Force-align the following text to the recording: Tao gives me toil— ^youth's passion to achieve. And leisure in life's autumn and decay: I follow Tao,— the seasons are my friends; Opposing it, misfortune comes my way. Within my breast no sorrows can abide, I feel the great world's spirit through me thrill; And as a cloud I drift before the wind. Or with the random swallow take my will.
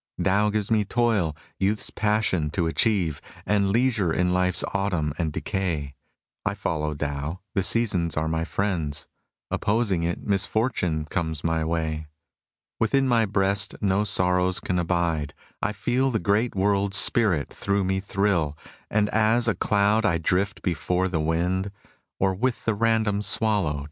Tao 0.19 0.49
gives 0.49 0.71
me 0.71 0.83
toil— 0.83 1.35
^youth's 1.61 1.91
passion 1.91 2.49
to 2.57 2.65
achieve. 2.65 3.21
And 3.45 3.69
leisure 3.69 4.11
in 4.11 4.33
life's 4.33 4.63
autumn 4.73 5.13
and 5.19 5.31
decay: 5.31 5.93
I 6.43 6.55
follow 6.55 6.95
Tao,— 6.95 7.41
the 7.53 7.61
seasons 7.61 8.17
are 8.17 8.27
my 8.27 8.43
friends; 8.43 9.07
Opposing 9.51 10.01
it, 10.01 10.23
misfortune 10.23 11.05
comes 11.05 11.43
my 11.43 11.63
way. 11.63 12.07
Within 12.79 13.07
my 13.07 13.27
breast 13.27 13.75
no 13.79 14.03
sorrows 14.03 14.59
can 14.59 14.79
abide, 14.79 15.35
I 15.61 15.71
feel 15.71 16.09
the 16.09 16.17
great 16.17 16.55
world's 16.55 16.97
spirit 16.97 17.53
through 17.53 17.83
me 17.83 17.99
thrill; 17.99 18.57
And 18.89 19.07
as 19.09 19.47
a 19.47 19.53
cloud 19.53 20.03
I 20.03 20.17
drift 20.17 20.63
before 20.63 21.09
the 21.09 21.21
wind. 21.21 21.69
Or 22.19 22.33
with 22.33 22.65
the 22.65 22.73
random 22.73 23.21
swallow 23.21 23.63
take 23.69 23.69
my 23.69 23.69
will. 23.73 23.79